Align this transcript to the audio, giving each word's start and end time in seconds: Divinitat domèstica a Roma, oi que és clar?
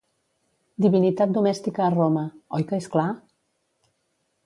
Divinitat 0.85 1.35
domèstica 1.37 1.85
a 1.89 1.91
Roma, 1.97 2.25
oi 2.59 2.69
que 2.73 2.83
és 2.85 2.91
clar? 2.97 3.09